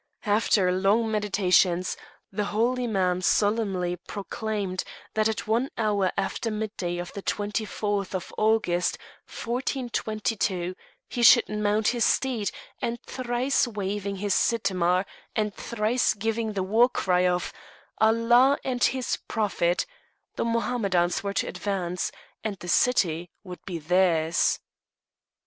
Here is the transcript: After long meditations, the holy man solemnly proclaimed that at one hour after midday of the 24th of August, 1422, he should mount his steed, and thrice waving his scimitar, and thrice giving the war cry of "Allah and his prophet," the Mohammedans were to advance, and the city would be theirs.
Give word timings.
After 0.25 0.71
long 0.71 1.11
meditations, 1.11 1.95
the 2.31 2.45
holy 2.45 2.87
man 2.87 3.21
solemnly 3.21 3.97
proclaimed 4.07 4.83
that 5.13 5.29
at 5.29 5.45
one 5.45 5.69
hour 5.77 6.11
after 6.17 6.49
midday 6.49 6.97
of 6.97 7.13
the 7.13 7.21
24th 7.21 8.15
of 8.15 8.33
August, 8.35 8.97
1422, 9.27 10.73
he 11.07 11.21
should 11.21 11.47
mount 11.47 11.89
his 11.89 12.03
steed, 12.03 12.49
and 12.81 12.99
thrice 13.03 13.67
waving 13.67 14.15
his 14.15 14.33
scimitar, 14.33 15.05
and 15.35 15.53
thrice 15.53 16.15
giving 16.15 16.53
the 16.53 16.63
war 16.63 16.89
cry 16.89 17.27
of 17.27 17.53
"Allah 17.99 18.57
and 18.63 18.83
his 18.83 19.19
prophet," 19.27 19.85
the 20.35 20.43
Mohammedans 20.43 21.21
were 21.23 21.33
to 21.35 21.47
advance, 21.47 22.11
and 22.43 22.55
the 22.57 22.67
city 22.67 23.29
would 23.43 23.63
be 23.67 23.77
theirs. 23.77 24.59